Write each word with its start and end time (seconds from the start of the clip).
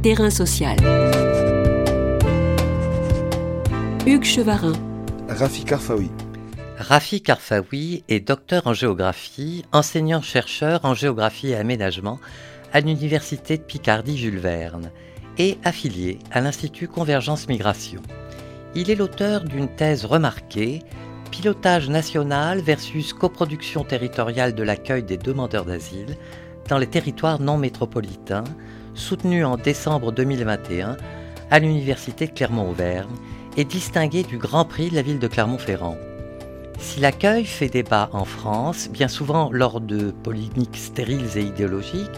Terrain 0.00 0.30
social. 0.30 0.76
Hugues 4.06 4.22
Chevarin. 4.22 4.74
Rafi 5.28 5.64
Karfaoui. 5.64 6.08
Rafi 6.78 7.20
Karfaoui 7.20 8.04
est 8.08 8.20
docteur 8.20 8.68
en 8.68 8.74
géographie, 8.74 9.64
enseignant-chercheur 9.72 10.84
en 10.84 10.94
géographie 10.94 11.48
et 11.48 11.56
aménagement 11.56 12.20
à 12.72 12.78
l'Université 12.78 13.56
de 13.58 13.62
Picardie 13.62 14.16
Jules 14.16 14.38
Verne 14.38 14.92
et 15.36 15.58
affilié 15.64 16.20
à 16.30 16.40
l'Institut 16.40 16.86
Convergence 16.86 17.48
Migration. 17.48 18.00
Il 18.76 18.92
est 18.92 18.94
l'auteur 18.94 19.42
d'une 19.42 19.68
thèse 19.68 20.04
remarquée 20.04 20.84
Pilotage 21.32 21.88
national 21.88 22.60
versus 22.60 23.12
coproduction 23.12 23.82
territoriale 23.82 24.54
de 24.54 24.62
l'accueil 24.62 25.02
des 25.02 25.18
demandeurs 25.18 25.64
d'asile 25.64 26.16
dans 26.68 26.78
les 26.78 26.86
territoires 26.86 27.40
non 27.40 27.58
métropolitains, 27.58 28.44
soutenu 28.98 29.44
en 29.44 29.56
décembre 29.56 30.12
2021 30.12 30.96
à 31.50 31.58
l'Université 31.58 32.26
de 32.26 32.32
Clermont-Auvergne 32.32 33.14
et 33.56 33.64
distingué 33.64 34.22
du 34.22 34.38
Grand 34.38 34.64
Prix 34.64 34.90
de 34.90 34.96
la 34.96 35.02
ville 35.02 35.18
de 35.18 35.28
Clermont-Ferrand. 35.28 35.96
Si 36.78 37.00
l'accueil 37.00 37.44
fait 37.44 37.68
débat 37.68 38.10
en 38.12 38.24
France, 38.24 38.88
bien 38.90 39.08
souvent 39.08 39.50
lors 39.52 39.80
de 39.80 40.10
polémiques 40.10 40.76
stériles 40.76 41.36
et 41.36 41.42
idéologiques, 41.42 42.10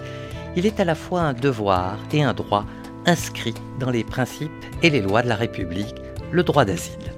il 0.56 0.66
est 0.66 0.80
à 0.80 0.84
la 0.84 0.94
fois 0.94 1.22
un 1.22 1.32
devoir 1.32 1.96
et 2.12 2.22
un 2.22 2.34
droit 2.34 2.64
inscrit 3.06 3.54
dans 3.78 3.90
les 3.90 4.04
principes 4.04 4.50
et 4.82 4.90
les 4.90 5.00
lois 5.00 5.22
de 5.22 5.28
la 5.28 5.36
République, 5.36 5.94
le 6.32 6.42
droit 6.42 6.64
d'asile. 6.64 7.14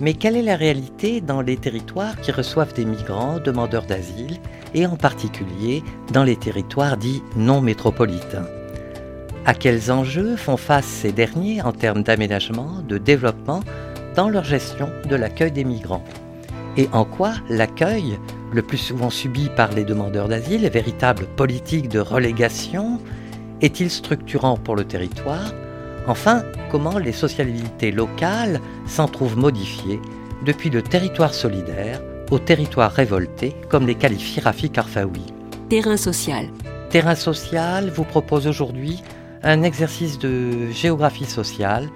Mais 0.00 0.14
quelle 0.14 0.36
est 0.36 0.42
la 0.42 0.56
réalité 0.56 1.20
dans 1.20 1.40
les 1.40 1.56
territoires 1.56 2.20
qui 2.20 2.32
reçoivent 2.32 2.74
des 2.74 2.84
migrants 2.84 3.38
demandeurs 3.38 3.86
d'asile 3.86 4.38
et 4.74 4.86
en 4.86 4.96
particulier 4.96 5.82
dans 6.12 6.24
les 6.24 6.36
territoires 6.36 6.96
dits 6.96 7.22
non 7.36 7.60
métropolitains 7.60 8.46
À 9.46 9.54
quels 9.54 9.90
enjeux 9.90 10.36
font 10.36 10.56
face 10.56 10.86
ces 10.86 11.12
derniers 11.12 11.62
en 11.62 11.72
termes 11.72 12.02
d'aménagement, 12.02 12.82
de 12.86 12.98
développement 12.98 13.60
dans 14.16 14.28
leur 14.28 14.44
gestion 14.44 14.88
de 15.08 15.16
l'accueil 15.16 15.52
des 15.52 15.64
migrants? 15.64 16.04
Et 16.76 16.88
en 16.92 17.04
quoi 17.04 17.34
l'accueil, 17.48 18.18
le 18.52 18.62
plus 18.62 18.78
souvent 18.78 19.10
subi 19.10 19.48
par 19.56 19.70
les 19.72 19.84
demandeurs 19.84 20.28
d'asile, 20.28 20.68
véritable 20.68 21.26
politique 21.36 21.88
de 21.88 22.00
relégation, 22.00 23.00
est-il 23.60 23.90
structurant 23.90 24.56
pour 24.56 24.74
le 24.74 24.84
territoire? 24.84 25.52
Enfin, 26.06 26.42
comment 26.70 26.98
les 26.98 27.12
socialités 27.12 27.92
locales 27.92 28.60
s'en 28.86 29.06
trouvent 29.06 29.38
modifiées 29.38 30.00
depuis 30.44 30.68
le 30.68 30.82
territoire 30.82 31.32
solidaire 31.32 32.00
au 32.30 32.38
territoire 32.38 32.92
révolté, 32.92 33.54
comme 33.68 33.86
les 33.86 33.94
qualifie 33.94 34.40
Rafi 34.40 34.70
Karfaoui. 34.70 35.22
Terrain 35.68 35.96
social. 35.96 36.46
Terrain 36.90 37.14
social 37.14 37.90
vous 37.90 38.04
propose 38.04 38.46
aujourd'hui 38.46 39.02
un 39.42 39.62
exercice 39.62 40.18
de 40.18 40.70
géographie 40.70 41.24
sociale, 41.24 41.88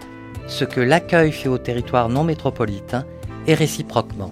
ce 0.47 0.65
que 0.65 0.81
l'accueil 0.81 1.33
fait 1.33 1.49
au 1.49 1.59
territoire 1.59 2.09
non 2.09 2.25
métropolitain 2.25 3.05
et 3.47 3.55
réciproquement. 3.55 4.31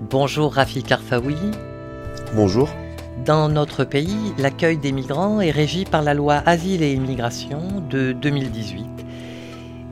Bonjour 0.00 0.54
Rafi 0.54 0.82
Karfaoui. 0.82 1.36
Bonjour. 2.34 2.68
Dans 3.24 3.48
notre 3.48 3.84
pays, 3.84 4.34
l'accueil 4.38 4.78
des 4.78 4.92
migrants 4.92 5.40
est 5.40 5.50
régi 5.50 5.84
par 5.84 6.02
la 6.02 6.14
loi 6.14 6.42
Asile 6.46 6.82
et 6.82 6.92
Immigration 6.92 7.82
de 7.90 8.12
2018 8.12 8.96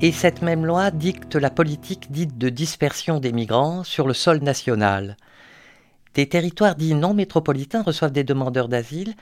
et 0.04 0.12
cette 0.12 0.42
même 0.42 0.66
loi 0.66 0.90
dicte 0.90 1.34
la 1.34 1.48
politique 1.48 2.12
dite 2.12 2.36
de 2.36 2.50
dispersion 2.50 3.20
des 3.20 3.32
migrants 3.32 3.84
sur 3.84 4.06
le 4.06 4.12
sol 4.12 4.40
national. 4.40 5.16
Des 6.14 6.28
territoires 6.28 6.76
dits 6.76 6.94
non 6.94 7.12
métropolitains 7.12 7.82
reçoivent 7.82 8.12
des 8.12 8.22
demandeurs 8.22 8.68
d'asile. 8.68 9.14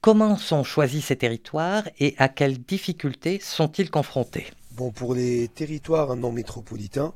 Comment 0.00 0.36
sont 0.36 0.62
choisis 0.62 1.06
ces 1.06 1.16
territoires 1.16 1.82
et 1.98 2.14
à 2.18 2.28
quelles 2.28 2.58
difficultés 2.58 3.40
sont-ils 3.42 3.90
confrontés? 3.90 4.46
Bon, 4.76 4.92
pour 4.92 5.14
les 5.14 5.48
territoires 5.48 6.14
non 6.14 6.30
métropolitains, 6.30 7.12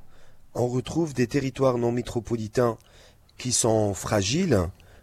on 0.54 0.66
retrouve 0.66 1.14
des 1.14 1.28
territoires 1.28 1.78
non 1.78 1.92
métropolitains 1.92 2.76
qui 3.38 3.52
sont 3.52 3.94
fragiles, 3.94 4.58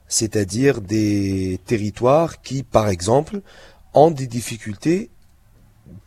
c'est-à-dire 0.10 0.82
des 0.82 1.58
territoires 1.66 2.42
qui, 2.42 2.64
par 2.64 2.90
exemple, 2.90 3.42
ont 3.94 4.12
des 4.12 4.28
difficultés 4.28 5.10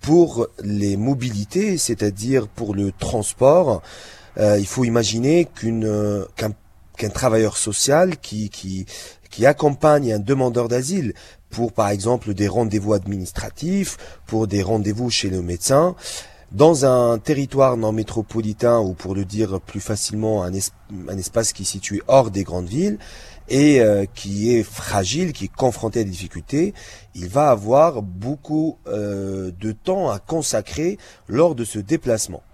pour 0.02 0.48
les 0.62 0.98
mobilités, 0.98 1.78
c'est-à-dire 1.78 2.46
pour 2.48 2.74
le 2.74 2.92
transport, 2.92 3.80
euh, 4.36 4.58
il 4.58 4.66
faut 4.66 4.84
imaginer 4.84 5.46
qu'une 5.46 6.26
qu'un 7.02 7.10
travailleur 7.10 7.56
social 7.56 8.16
qui, 8.18 8.86
accompagne 9.44 10.12
un 10.12 10.20
demandeur 10.20 10.68
d'asile 10.68 11.14
pour 11.50 11.72
par 11.72 11.88
exemple 11.88 12.32
des 12.32 12.46
rendez-vous 12.46 12.94
administratifs, 12.94 13.96
pour 14.26 14.46
des 14.46 14.62
rendez-vous 14.62 15.10
chez 15.10 15.28
le 15.28 15.42
médecin, 15.42 15.96
dans 16.52 16.84
un 16.84 17.18
territoire 17.18 17.76
non 17.76 17.92
métropolitain 17.92 18.78
ou 18.78 18.92
pour 18.94 19.14
le 19.16 19.24
dire 19.24 19.60
plus 19.60 19.80
facilement 19.80 20.44
un, 20.44 20.52
un 20.52 21.18
espace 21.18 21.52
qui 21.52 21.62
est 21.62 21.66
situé 21.66 22.02
hors 22.06 22.30
des 22.30 22.44
grandes 22.44 22.68
villes, 22.68 22.98
et 23.48 23.80
euh, 23.80 24.04
qui 24.14 24.54
est 24.54 24.62
fragile, 24.62 25.32
qui 25.32 25.46
est 25.46 25.52
confronté 25.54 26.00
à 26.00 26.04
des 26.04 26.10
difficultés, 26.10 26.72
il 27.16 27.28
va 27.28 27.50
avoir 27.50 28.00
beaucoup 28.00 28.78
euh, 28.86 29.50
de 29.60 29.72
temps 29.72 30.08
à 30.08 30.20
consacrer 30.20 30.98
lors 31.26 31.56
de 31.56 31.64
ce 31.64 31.80
déplacement. 31.80 32.44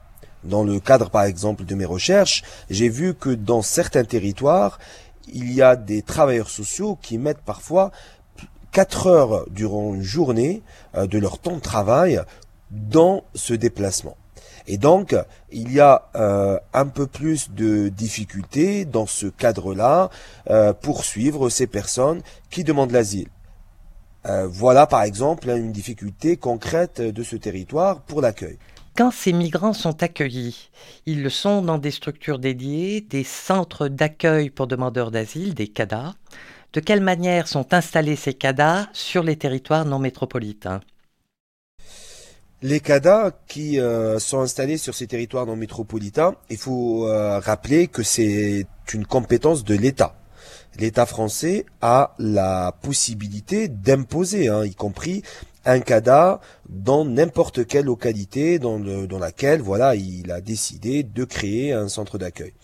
Dans 0.45 0.63
le 0.63 0.81
cadre 0.81 1.11
par 1.11 1.25
exemple 1.25 1.65
de 1.65 1.75
mes 1.75 1.85
recherches, 1.85 2.43
j'ai 2.71 2.89
vu 2.89 3.15
que 3.15 3.31
dans 3.31 3.63
certains 3.63 4.05
territoires, 4.05 4.79
il 5.33 5.53
y 5.53 5.63
a 5.63 5.77
des 5.77 6.03
travailleurs 6.03 6.51
sociaux 6.51 6.99
qui 7.01 7.19
mettent 7.19 7.43
parfois 7.45 7.91
4 8.73 9.07
heures 9.07 9.47
durant 9.51 9.95
une 9.95 10.03
journée 10.03 10.63
euh, 10.95 11.07
de 11.07 11.19
leur 11.19 11.39
temps 11.39 11.57
de 11.57 11.61
travail 11.61 12.21
dans 12.71 13.25
ce 13.35 13.55
déplacement. 13.55 14.17
Et 14.69 14.77
donc, 14.77 15.17
il 15.51 15.73
y 15.73 15.81
a 15.81 16.11
euh, 16.15 16.59
un 16.75 16.87
peu 16.87 17.07
plus 17.07 17.51
de 17.51 17.89
difficultés 17.89 18.85
dans 18.85 19.07
ce 19.07 19.27
cadre-là 19.27 20.11
euh, 20.51 20.75
pour 20.75 21.05
suivre 21.05 21.49
ces 21.49 21.67
personnes 21.67 22.21
qui 22.51 22.65
demandent 22.65 22.93
l'asile. 22.93 23.29
Euh, 24.27 24.47
voilà 24.47 24.87
par 24.87 25.05
exemple 25.05 25.49
une 25.49 25.73
difficulté 25.73 26.37
concrète 26.37 27.01
de 27.01 27.23
ce 27.23 27.37
territoire 27.37 28.01
pour 28.03 28.21
l'accueil. 28.21 28.59
Quand 28.99 29.13
ces 29.13 29.33
migrants 29.33 29.75
sont 29.75 30.03
accueillis, 30.03 30.71
ils 31.07 31.23
le 31.23 31.31
sont 31.31 31.63
dans 31.63 31.79
des 31.79 31.93
structures 31.93 32.41
dédiées, 32.41 33.01
des 33.01 33.23
centres 33.23 33.87
d'accueil 33.87 34.51
pour 34.51 34.67
demandeurs 34.67 35.13
d'asile, 35.13 35.55
des 35.55 35.69
CADA. 35.69 36.15
De 36.73 36.81
quelle 36.81 37.01
manière 37.01 37.47
sont 37.47 37.73
installés 37.73 38.17
ces 38.17 38.35
CADA 38.35 38.89
sur 38.93 39.23
les 39.23 39.37
territoires 39.37 39.85
non 39.85 40.01
métropolitains? 40.01 40.81
Les 42.61 42.81
CADA 42.81 43.39
qui 43.47 43.79
euh, 43.79 44.19
sont 44.19 44.41
installés 44.41 44.79
sur 44.79 44.97
ces 44.97 45.07
territoires 45.07 45.47
non 45.47 45.55
métropolitains, 45.55 46.35
il 46.51 46.57
faut 46.57 47.07
euh, 47.07 47.39
rappeler 47.39 47.87
que 47.87 48.03
c'est 48.03 48.67
une 48.93 49.07
compétence 49.07 49.63
de 49.63 49.77
l'État. 49.77 50.17
L'État 50.77 51.07
français 51.07 51.67
a 51.83 52.15
la 52.19 52.73
possibilité 52.83 53.69
d'imposer, 53.69 54.49
hein, 54.49 54.65
y 54.65 54.75
compris 54.75 55.23
un 55.69 55.81
CADA 55.81 56.41
dans 56.69 57.05
n'importe 57.05 57.67
quelle 57.67 57.85
localité 57.85 58.59
dans, 58.59 58.79
dans 58.79 59.19
laquelle 59.19 59.61
voilà 59.61 59.95
il 59.95 60.33
a 60.33 60.41
décidé 60.41 61.03
de 61.03 61.25
créer 61.25 61.73
un 61.73 61.89
centre 61.89 62.19
d'accueil. 62.19 62.55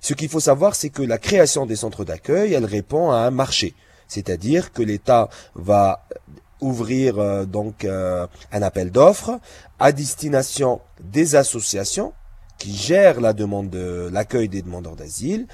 Ce 0.00 0.14
qu'il 0.14 0.28
faut 0.28 0.40
savoir, 0.40 0.74
c'est 0.74 0.90
que 0.90 1.02
la 1.02 1.18
création 1.18 1.64
des 1.64 1.76
centres 1.76 2.04
d'accueil, 2.04 2.52
elle 2.52 2.64
répond 2.64 3.10
à 3.10 3.18
un 3.18 3.30
marché. 3.30 3.74
C'est-à-dire 4.08 4.72
que 4.72 4.82
l'État 4.82 5.30
va 5.54 6.06
ouvrir 6.60 7.18
euh, 7.18 7.44
donc 7.44 7.84
euh, 7.84 8.26
un 8.52 8.62
appel 8.62 8.90
d'offres 8.90 9.40
à 9.78 9.90
destination 9.92 10.80
des 11.00 11.34
associations 11.34 12.12
qui 12.58 12.76
gèrent 12.76 13.20
la 13.20 13.32
demande 13.32 13.70
de 13.70 14.08
l'accueil 14.12 14.48
des 14.48 14.62
demandeurs 14.62 14.94
d'asile. 14.96 15.46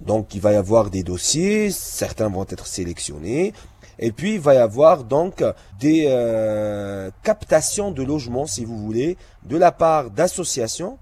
Donc 0.00 0.34
il 0.34 0.40
va 0.40 0.52
y 0.52 0.56
avoir 0.56 0.90
des 0.90 1.02
dossiers, 1.02 1.70
certains 1.70 2.28
vont 2.28 2.46
être 2.48 2.66
sélectionnés, 2.66 3.54
et 3.98 4.12
puis 4.12 4.34
il 4.34 4.40
va 4.40 4.54
y 4.54 4.58
avoir 4.58 5.04
donc 5.04 5.42
des 5.78 6.06
euh, 6.08 7.10
captations 7.22 7.90
de 7.90 8.02
logements, 8.02 8.46
si 8.46 8.64
vous 8.64 8.78
voulez, 8.78 9.16
de 9.44 9.56
la 9.56 9.72
part 9.72 10.10
d'associations 10.10 10.98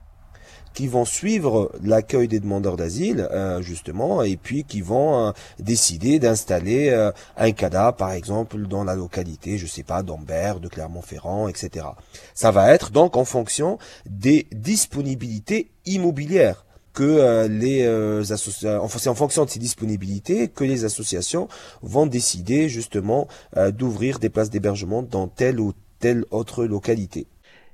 qui 0.75 0.87
vont 0.87 1.05
suivre 1.05 1.71
l'accueil 1.83 2.29
des 2.29 2.41
demandeurs 2.41 2.79
d'asile, 2.79 3.29
euh, 3.31 3.61
justement, 3.61 4.23
et 4.23 4.39
puis 4.39 4.65
qui 4.65 4.81
vont 4.81 5.27
euh, 5.27 5.33
décider 5.59 6.19
d'installer 6.19 7.11
un 7.37 7.53
CADA, 7.53 7.93
par 7.93 8.13
exemple, 8.13 8.57
dans 8.67 8.83
la 8.83 8.95
localité, 8.95 9.59
je 9.59 9.67
sais 9.67 9.83
pas, 9.83 10.03
d'Ambert, 10.03 10.61
de 10.61 10.69
Clermont-Ferrand, 10.69 11.49
etc. 11.49 11.87
Ça 12.33 12.51
va 12.53 12.73
être 12.73 12.91
donc 12.91 13.19
en 13.19 13.27
fonction 13.27 13.79
des 14.07 14.47
disponibilités 14.51 15.71
immobilières 15.85 16.65
que 16.93 17.47
les 17.47 17.87
associations, 18.33 18.89
c'est 18.89 19.09
en 19.09 19.15
fonction 19.15 19.45
de 19.45 19.51
ces 19.51 19.59
disponibilités 19.59 20.49
que 20.49 20.65
les 20.65 20.85
associations 20.85 21.49
vont 21.83 22.07
décider 22.07 22.69
justement 22.69 23.29
d'ouvrir 23.73 24.19
des 24.19 24.29
places 24.29 24.51
d'hébergement 24.51 25.03
dans 25.03 25.29
telle 25.29 25.61
ou 25.61 25.73
telle 25.99 26.25
autre 26.31 26.65
localité. 26.65 27.27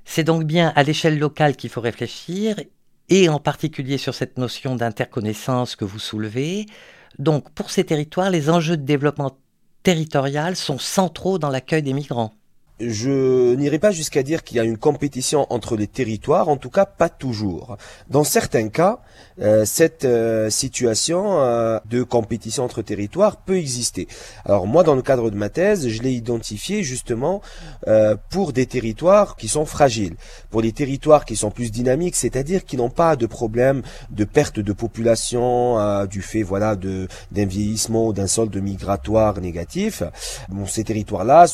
C'est 0.05 0.23
donc 0.23 0.43
bien 0.43 0.71
à 0.75 0.83
l'échelle 0.83 1.19
locale 1.19 1.55
qu'il 1.55 1.69
faut 1.69 1.81
réfléchir 1.81 2.59
et 3.09 3.27
en 3.29 3.39
particulier 3.39 3.97
sur 3.97 4.15
cette 4.15 4.37
notion 4.37 4.75
d'interconnaissance 4.75 5.75
que 5.75 5.85
vous 5.85 5.99
soulevez. 5.99 6.65
Donc, 7.17 7.49
pour 7.51 7.71
ces 7.71 7.83
territoires, 7.83 8.29
les 8.29 8.49
enjeux 8.49 8.77
de 8.77 8.83
développement 8.83 9.37
territorial 9.83 10.55
sont 10.55 10.77
centraux 10.77 11.39
dans 11.39 11.49
l'accueil 11.49 11.83
des 11.83 11.93
migrants. 11.93 12.33
Je 12.79 13.55
n'irai 13.55 13.79
pas 13.79 13.91
jusqu'à 13.91 14.23
dire 14.23 14.43
qu'il 14.43 14.57
y 14.57 14.59
a 14.59 14.63
une 14.63 14.77
compétition 14.77 15.45
entre 15.49 15.75
les 15.75 15.87
territoires, 15.87 16.49
en 16.49 16.57
tout 16.57 16.69
cas 16.69 16.85
pas 16.85 17.09
toujours. 17.09 17.77
Dans 18.09 18.23
certains 18.23 18.69
cas, 18.69 18.99
euh, 19.41 19.63
cette 19.63 20.03
euh, 20.03 20.49
situation 20.49 21.39
euh, 21.39 21.79
de 21.89 22.03
compétition 22.03 22.65
entre 22.65 22.81
territoires 22.81 23.37
peut 23.37 23.57
exister. 23.57 24.07
Alors 24.43 24.67
moi, 24.67 24.83
dans 24.83 24.95
le 24.95 25.01
cadre 25.01 25.29
de 25.29 25.35
ma 25.35 25.49
thèse, 25.49 25.87
je 25.87 26.01
l'ai 26.01 26.11
identifié 26.11 26.83
justement 26.83 27.41
pour 28.29 28.53
des 28.53 28.65
territoires 28.65 29.35
qui 29.35 29.47
sont 29.47 29.65
fragiles, 29.65 30.15
pour 30.49 30.61
les 30.61 30.71
territoires 30.71 31.25
qui 31.25 31.35
sont 31.35 31.51
plus 31.51 31.71
dynamiques, 31.71 32.15
c'est-à-dire 32.15 32.65
qui 32.65 32.77
n'ont 32.77 32.89
pas 32.89 33.15
de 33.15 33.25
problème 33.25 33.81
de 34.09 34.23
perte 34.25 34.59
de 34.59 34.73
population 34.73 36.05
du 36.05 36.21
fait 36.21 36.43
voilà 36.43 36.75
de 36.75 37.07
d'un 37.31 37.45
vieillissement 37.45 38.07
ou 38.07 38.13
d'un 38.13 38.27
solde 38.27 38.55
migratoire 38.57 39.39
négatif. 39.39 40.03
Bon, 40.49 40.65
ces 40.65 40.83
territoires-là 40.83 41.45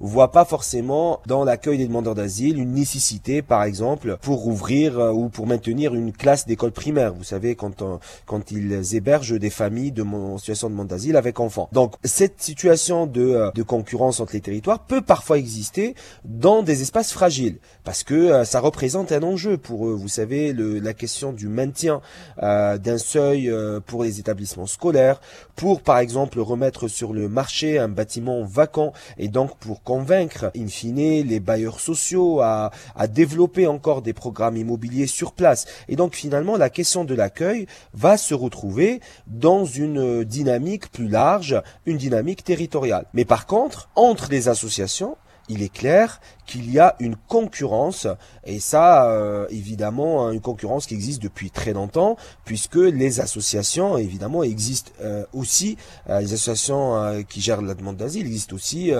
voient 0.00 0.32
pas 0.32 0.44
forcément 0.50 1.20
dans 1.26 1.44
l'accueil 1.44 1.78
des 1.78 1.86
demandeurs 1.86 2.16
d'asile 2.16 2.58
une 2.58 2.72
nécessité, 2.72 3.40
par 3.40 3.62
exemple, 3.62 4.18
pour 4.20 4.48
ouvrir 4.48 4.98
euh, 4.98 5.12
ou 5.12 5.28
pour 5.28 5.46
maintenir 5.46 5.94
une 5.94 6.12
classe 6.12 6.44
d'école 6.44 6.72
primaire. 6.72 7.14
Vous 7.14 7.22
savez, 7.22 7.54
quand, 7.54 7.84
quand 8.26 8.50
ils 8.50 8.96
hébergent 8.96 9.38
des 9.38 9.48
familles 9.48 9.92
de 9.92 10.02
mon, 10.02 10.38
situation 10.38 10.68
de 10.68 10.74
demande 10.74 10.88
d'asile 10.88 11.16
avec 11.16 11.38
enfants. 11.38 11.68
Donc, 11.70 11.94
cette 12.02 12.42
situation 12.42 13.06
de, 13.06 13.22
euh, 13.22 13.50
de 13.54 13.62
concurrence 13.62 14.18
entre 14.18 14.32
les 14.32 14.40
territoires 14.40 14.80
peut 14.80 15.02
parfois 15.02 15.38
exister 15.38 15.94
dans 16.24 16.64
des 16.64 16.82
espaces 16.82 17.12
fragiles, 17.12 17.60
parce 17.84 18.02
que 18.02 18.14
euh, 18.14 18.44
ça 18.44 18.58
représente 18.58 19.12
un 19.12 19.22
enjeu 19.22 19.56
pour 19.56 19.86
eux. 19.86 19.94
Vous 19.94 20.08
savez, 20.08 20.52
le, 20.52 20.80
la 20.80 20.94
question 20.94 21.32
du 21.32 21.46
maintien 21.46 22.00
d'un 22.40 22.98
seuil 22.98 23.52
pour 23.86 24.02
les 24.02 24.18
établissements 24.18 24.66
scolaires, 24.66 25.20
pour, 25.54 25.82
par 25.82 25.98
exemple, 25.98 26.40
remettre 26.40 26.88
sur 26.88 27.12
le 27.12 27.28
marché 27.28 27.78
un 27.78 27.88
bâtiment 27.88 28.42
vacant, 28.42 28.92
et 29.16 29.28
donc 29.28 29.56
pour 29.58 29.82
convaincre 29.82 30.39
in 30.56 30.68
fine, 30.68 31.26
les 31.26 31.40
bailleurs 31.40 31.80
sociaux 31.80 32.40
à, 32.40 32.70
à 32.96 33.06
développer 33.06 33.66
encore 33.66 34.02
des 34.02 34.12
programmes 34.12 34.56
immobiliers 34.56 35.06
sur 35.06 35.32
place. 35.32 35.66
Et 35.88 35.96
donc 35.96 36.14
finalement, 36.14 36.56
la 36.56 36.70
question 36.70 37.04
de 37.04 37.14
l'accueil 37.14 37.66
va 37.94 38.16
se 38.16 38.34
retrouver 38.34 39.00
dans 39.26 39.64
une 39.64 40.24
dynamique 40.24 40.90
plus 40.90 41.08
large, 41.08 41.60
une 41.86 41.96
dynamique 41.96 42.44
territoriale. 42.44 43.06
Mais 43.14 43.24
par 43.24 43.46
contre, 43.46 43.88
entre 43.94 44.28
les 44.30 44.48
associations, 44.48 45.16
il 45.50 45.62
est 45.62 45.72
clair 45.72 46.20
qu'il 46.50 46.72
y 46.72 46.80
a 46.80 46.96
une 46.98 47.14
concurrence, 47.28 48.08
et 48.44 48.58
ça, 48.58 49.08
euh, 49.08 49.46
évidemment, 49.50 50.26
hein, 50.26 50.32
une 50.32 50.40
concurrence 50.40 50.86
qui 50.86 50.94
existe 50.94 51.22
depuis 51.22 51.52
très 51.52 51.72
longtemps, 51.72 52.16
puisque 52.44 52.74
les 52.74 53.20
associations, 53.20 53.96
évidemment, 53.96 54.42
existent 54.42 54.90
euh, 55.00 55.24
aussi, 55.32 55.76
euh, 56.08 56.18
les 56.18 56.32
associations 56.32 57.20
qui 57.28 57.40
gèrent 57.40 57.62
la 57.62 57.74
demande 57.74 57.96
d'asile 57.96 58.26
existent 58.26 58.56
aussi 58.56 58.92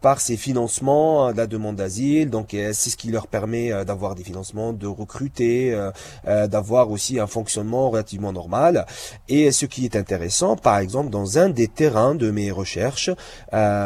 par 0.00 0.20
ces 0.20 0.36
financements 0.36 1.32
de 1.32 1.36
la 1.36 1.46
demande 1.46 1.76
d'asile, 1.76 2.28
donc 2.28 2.48
c'est 2.50 2.90
ce 2.90 2.96
qui 2.96 3.10
leur 3.10 3.26
permet 3.26 3.84
d'avoir 3.84 4.14
des 4.14 4.24
financements, 4.24 4.72
de 4.72 4.86
recruter, 4.86 5.78
d'avoir 6.24 6.90
aussi 6.90 7.20
un 7.20 7.26
fonctionnement 7.26 7.90
relativement 7.90 8.32
normal. 8.32 8.86
Et 9.28 9.50
ce 9.52 9.66
qui 9.66 9.84
est 9.84 9.96
intéressant, 9.96 10.56
par 10.56 10.78
exemple, 10.78 11.10
dans 11.10 11.38
un 11.38 11.48
des 11.48 11.68
terrains 11.68 12.14
de 12.14 12.30
mes 12.30 12.50
recherches, 12.50 13.10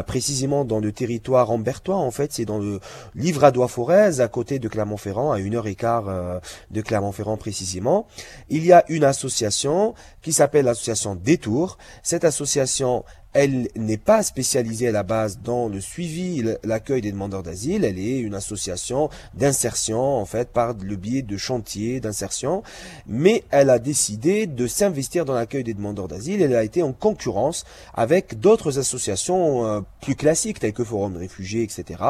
précisément 0.06 0.64
dans 0.64 0.80
le 0.80 0.92
territoire 0.92 1.50
ambertois, 1.50 1.95
en 2.00 2.10
fait, 2.10 2.32
c'est 2.32 2.44
dans 2.44 2.58
le 2.58 2.80
livradois 3.14 3.68
forez 3.68 4.20
à 4.20 4.28
côté 4.28 4.58
de 4.58 4.68
Clermont-Ferrand, 4.68 5.32
à 5.32 5.38
une 5.38 5.54
heure 5.54 5.66
et 5.66 5.74
quart 5.74 6.08
euh, 6.08 6.38
de 6.70 6.80
Clermont-Ferrand 6.80 7.36
précisément. 7.36 8.06
Il 8.48 8.64
y 8.64 8.72
a 8.72 8.84
une 8.88 9.04
association 9.04 9.94
qui 10.22 10.32
s'appelle 10.32 10.64
l'association 10.64 11.14
Détour. 11.14 11.78
Cette 12.02 12.24
association 12.24 13.04
elle 13.36 13.68
n'est 13.76 13.98
pas 13.98 14.22
spécialisée 14.22 14.88
à 14.88 14.92
la 14.92 15.02
base 15.02 15.40
dans 15.44 15.68
le 15.68 15.78
suivi, 15.78 16.42
l'accueil 16.64 17.02
des 17.02 17.12
demandeurs 17.12 17.42
d'asile. 17.42 17.84
Elle 17.84 17.98
est 17.98 18.18
une 18.18 18.34
association 18.34 19.10
d'insertion, 19.34 20.00
en 20.00 20.24
fait, 20.24 20.48
par 20.48 20.72
le 20.72 20.96
biais 20.96 21.20
de 21.20 21.36
chantiers 21.36 22.00
d'insertion. 22.00 22.62
Mais 23.06 23.44
elle 23.50 23.68
a 23.68 23.78
décidé 23.78 24.46
de 24.46 24.66
s'investir 24.66 25.26
dans 25.26 25.34
l'accueil 25.34 25.64
des 25.64 25.74
demandeurs 25.74 26.08
d'asile. 26.08 26.40
Elle 26.40 26.56
a 26.56 26.64
été 26.64 26.82
en 26.82 26.94
concurrence 26.94 27.66
avec 27.92 28.40
d'autres 28.40 28.78
associations 28.78 29.66
euh, 29.66 29.80
plus 30.00 30.16
classiques, 30.16 30.58
telles 30.58 30.72
que 30.72 30.82
Forum 30.82 31.12
de 31.12 31.18
réfugiés, 31.18 31.62
etc. 31.62 32.02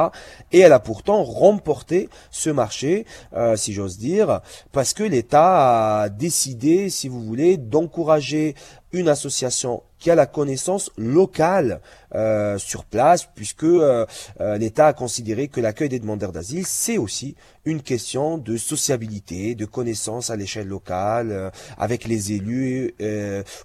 Et 0.53 0.59
elle 0.59 0.71
a 0.71 0.79
pourtant 0.79 1.23
remporté 1.23 2.07
ce 2.31 2.49
marché, 2.49 3.05
euh, 3.33 3.57
si 3.57 3.73
j'ose 3.73 3.97
dire, 3.97 4.39
parce 4.71 4.93
que 4.93 5.03
l'État 5.03 6.03
a 6.03 6.09
décidé, 6.09 6.89
si 6.89 7.09
vous 7.09 7.21
voulez, 7.21 7.57
d'encourager 7.57 8.55
une 8.91 9.09
association 9.09 9.83
qui 9.99 10.11
a 10.11 10.15
la 10.15 10.25
connaissance 10.25 10.91
locale 10.97 11.81
euh, 12.15 12.57
sur 12.57 12.85
place, 12.85 13.27
puisque 13.35 13.63
euh, 13.63 14.05
euh, 14.39 14.57
l'État 14.57 14.87
a 14.87 14.93
considéré 14.93 15.47
que 15.47 15.59
l'accueil 15.59 15.89
des 15.89 15.99
demandeurs 15.99 16.31
d'asile, 16.31 16.65
c'est 16.65 16.97
aussi 16.97 17.35
une 17.65 17.81
question 17.81 18.37
de 18.37 18.57
sociabilité, 18.57 19.55
de 19.55 19.65
connaissance 19.65 20.29
à 20.29 20.35
l'échelle 20.35 20.67
locale, 20.67 21.51
avec 21.77 22.05
les 22.05 22.31
élus, 22.31 22.95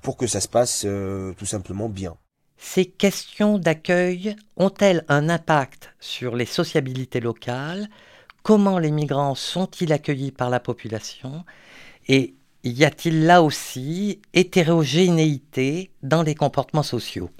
pour 0.03 0.17
que 0.17 0.27
ça 0.27 0.41
se 0.41 0.49
passe 0.49 0.87
tout 1.37 1.47
simplement 1.47 1.89
bien. 1.89 2.17
Ces 2.57 2.87
questions 2.87 3.59
d'accueil 3.59 4.35
ont-elles 4.57 5.05
un 5.09 5.29
impact 5.29 5.95
sur 6.01 6.35
les 6.35 6.47
sociabilités 6.47 7.21
locales? 7.21 7.89
Comment 8.43 8.79
les 8.79 8.91
migrants 8.91 9.37
sont-ils 9.37 9.93
accueillis 9.93 10.33
par 10.33 10.51
la 10.51 10.59
population? 10.59 11.45
Et 12.09 12.35
y 12.65 12.85
a-t-il 12.85 13.25
là 13.25 13.43
aussi 13.43 14.21
hétérogénéité 14.35 15.91
dans 16.03 16.23
les 16.23 16.35
comportements 16.35 16.83
sociaux? 16.83 17.31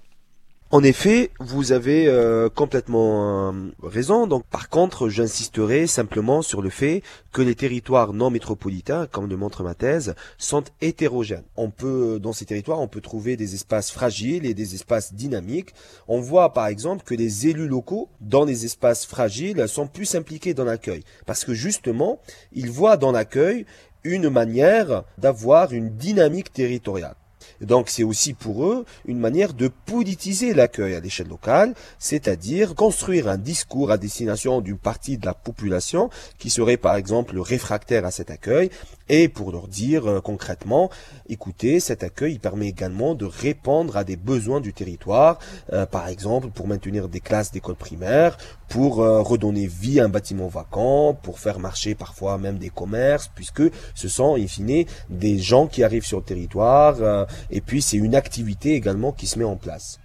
En 0.75 0.83
effet, 0.83 1.31
vous 1.39 1.73
avez 1.73 2.07
euh, 2.07 2.49
complètement 2.49 3.53
euh, 3.53 3.73
raison. 3.83 4.27
Donc, 4.27 4.47
par 4.47 4.71
contre, 4.71 5.11
j'insisterai 5.11 5.87
simplement 5.87 6.41
sur 6.41 6.63
le 6.63 6.71
fait 6.71 7.03
que 7.31 7.43
les 7.43 7.55
territoires 7.55 8.15
non 8.15 8.31
métropolitains, 8.31 9.07
comme 9.07 9.29
le 9.29 9.37
montre 9.37 9.63
ma 9.65 9.75
thèse, 9.75 10.15
sont 10.39 10.65
hétérogènes. 10.81 11.45
On 11.57 11.69
peut, 11.69 12.19
dans 12.19 12.33
ces 12.33 12.47
territoires, 12.47 12.81
on 12.81 12.89
peut 12.89 13.03
trouver 13.03 13.37
des 13.37 13.55
espaces 13.55 13.91
fragiles 13.91 14.47
et 14.47 14.55
des 14.55 14.75
espaces 14.75 15.13
dynamiques. 15.13 15.75
On 16.09 16.21
voit, 16.21 16.55
par 16.55 16.69
exemple, 16.69 17.05
que 17.05 17.15
les 17.15 17.49
élus 17.49 17.69
locaux, 17.69 18.09
dans 18.23 18.47
les 18.47 18.65
espaces 18.65 19.05
fragiles, 19.05 19.69
sont 19.69 19.87
plus 19.87 20.15
impliqués 20.15 20.55
dans 20.55 20.65
l'accueil, 20.65 21.05
parce 21.27 21.45
que 21.45 21.53
justement, 21.53 22.19
ils 22.55 22.71
voient 22.71 22.97
dans 22.97 23.13
l'accueil 23.13 23.67
une 24.05 24.29
manière 24.29 25.05
d'avoir 25.19 25.73
une 25.73 25.91
dynamique 25.91 26.53
territoriale. 26.53 27.17
Donc 27.61 27.89
c'est 27.89 28.03
aussi 28.03 28.35
pour 28.35 28.67
eux 28.67 28.85
une 29.05 29.19
manière 29.19 29.55
de 29.55 29.69
politiser 29.69 30.55
l'accueil 30.55 30.95
à 30.95 31.01
l'échelle 31.01 31.29
locale, 31.29 31.75
c'est-à-dire 31.99 32.75
construire 32.75 33.29
un 33.29 33.39
discours 33.39 33.91
à 33.91 33.99
destination 33.99 34.61
d'une 34.61 34.79
partie 34.79 35.19
de 35.19 35.27
la 35.27 35.35
population 35.35 36.11
qui 36.39 36.51
serait 36.51 36.77
par 36.77 36.97
exemple 36.97 37.39
réfractaire 37.39 38.05
à 38.05 38.11
cet 38.11 38.31
accueil 38.31 38.71
et 39.09 39.29
pour 39.29 39.53
leur 39.53 39.69
dire 39.69 40.07
euh, 40.09 40.21
concrètement, 40.21 40.91
écoutez, 41.29 41.81
cet 41.81 42.03
accueil 42.03 42.39
permet 42.39 42.69
également 42.69 43.15
de 43.15 43.27
répondre 43.27 43.97
à 43.97 44.05
des 44.05 44.17
besoins 44.17 44.61
du 44.61 44.73
territoire, 44.73 45.39
euh, 45.73 45.87
par 45.87 46.09
exemple 46.09 46.49
pour 46.49 46.67
maintenir 46.67 47.09
des 47.09 47.21
classes 47.21 47.53
d'école 47.53 47.77
primaire, 47.77 48.39
pour 48.73 49.03
euh, 49.03 49.21
redonner 49.21 49.67
vie 49.67 50.01
à 50.01 50.07
un 50.07 50.09
bâtiment 50.09 50.49
vacant, 50.49 51.13
pour 51.13 51.39
faire 51.39 51.59
marcher 51.59 51.95
parfois 51.95 52.39
même 52.39 52.57
des 52.57 52.71
commerces, 52.71 53.31
puisque 53.35 53.65
ce 53.95 54.09
sont 54.09 54.37
in 54.37 54.47
fine 54.47 54.87
des 55.11 55.39
gens 55.39 55.67
qui 55.67 55.85
arrivent 55.85 56.07
sur 56.07 56.21
le 56.21 56.25
territoire 56.25 57.27
et 57.51 57.61
puis 57.61 57.83
c'est 57.83 57.99
une 57.99 58.15
activité 58.15 58.73
également 58.73 59.13
qui 59.13 59.27
se 59.27 59.39
met 59.39 59.45
en 59.45 59.57
place. 59.57 59.99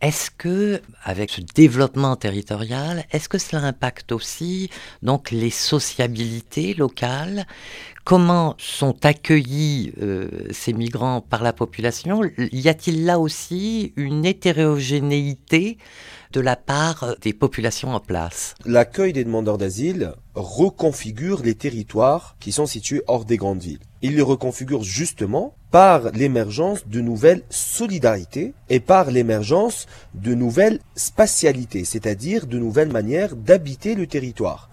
Est-ce 0.00 0.30
que, 0.30 0.80
avec 1.04 1.30
ce 1.30 1.42
développement 1.54 2.16
territorial, 2.16 3.04
est-ce 3.10 3.28
que 3.28 3.36
cela 3.36 3.62
impacte 3.64 4.12
aussi 4.12 4.70
donc 5.02 5.30
les 5.30 5.50
sociabilités 5.50 6.72
locales? 6.72 7.46
Comment 8.04 8.54
sont 8.58 9.04
accueillis 9.04 9.92
euh, 10.00 10.46
ces 10.52 10.72
migrants 10.72 11.20
par 11.20 11.42
la 11.42 11.52
population? 11.52 12.22
Y 12.38 12.68
a-t-il 12.68 13.04
là 13.04 13.18
aussi 13.18 13.92
une 13.96 14.24
hétérogénéité 14.24 15.76
de 16.32 16.40
la 16.40 16.56
part 16.56 17.16
des 17.20 17.32
populations 17.32 17.94
en 17.94 18.00
place 18.00 18.54
L'accueil 18.64 19.12
des 19.12 19.24
demandeurs 19.24 19.58
d'asile 19.58 20.12
reconfigure 20.34 21.42
les 21.42 21.54
territoires 21.54 22.36
qui 22.40 22.52
sont 22.52 22.66
situés 22.66 23.02
hors 23.06 23.24
des 23.24 23.36
grandes 23.36 23.62
villes. 23.62 23.80
Il 24.02 24.16
les 24.16 24.22
reconfigure 24.22 24.82
justement 24.82 25.54
par 25.70 26.10
l'émergence 26.12 26.86
de 26.86 27.00
nouvelles 27.00 27.42
solidarités 27.50 28.54
et 28.68 28.80
par 28.80 29.10
l'émergence 29.10 29.86
de 30.14 30.34
nouvelles 30.34 30.80
spatialités, 30.94 31.84
c'est-à-dire 31.84 32.46
de 32.46 32.58
nouvelles 32.58 32.92
manières 32.92 33.36
d'habiter 33.36 33.94
le 33.94 34.06
territoire. 34.06 34.70